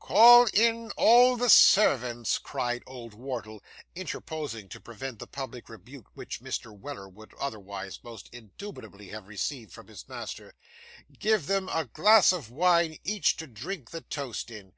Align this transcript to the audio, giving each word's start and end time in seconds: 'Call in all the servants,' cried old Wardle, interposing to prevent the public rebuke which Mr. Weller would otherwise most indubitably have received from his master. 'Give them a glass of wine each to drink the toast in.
'Call 0.00 0.48
in 0.52 0.90
all 0.96 1.36
the 1.36 1.48
servants,' 1.48 2.38
cried 2.38 2.82
old 2.84 3.14
Wardle, 3.14 3.62
interposing 3.94 4.68
to 4.70 4.80
prevent 4.80 5.20
the 5.20 5.26
public 5.28 5.68
rebuke 5.68 6.06
which 6.14 6.40
Mr. 6.40 6.76
Weller 6.76 7.08
would 7.08 7.32
otherwise 7.34 8.00
most 8.02 8.28
indubitably 8.32 9.10
have 9.10 9.28
received 9.28 9.70
from 9.72 9.86
his 9.86 10.08
master. 10.08 10.54
'Give 11.16 11.46
them 11.46 11.68
a 11.72 11.84
glass 11.84 12.32
of 12.32 12.50
wine 12.50 12.96
each 13.04 13.36
to 13.36 13.46
drink 13.46 13.92
the 13.92 14.00
toast 14.00 14.50
in. 14.50 14.72